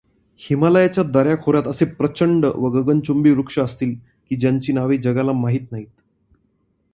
[0.39, 3.95] हिमालयाच्या दऱ्याखोऱ्यात असे प्रचंड व गगनचुंबी वृक्ष असतील,
[4.31, 5.87] की ज्यांची नावे जगाला माहीत नाहीत.